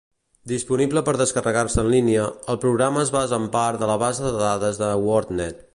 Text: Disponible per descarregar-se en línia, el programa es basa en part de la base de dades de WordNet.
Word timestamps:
Disponible 0.51 1.03
per 1.09 1.13
descarregar-se 1.21 1.79
en 1.83 1.91
línia, 1.95 2.25
el 2.55 2.59
programa 2.65 3.03
es 3.05 3.13
basa 3.19 3.41
en 3.41 3.47
part 3.59 3.83
de 3.85 3.93
la 3.95 4.01
base 4.07 4.27
de 4.31 4.35
dades 4.45 4.85
de 4.85 4.93
WordNet. 5.09 5.67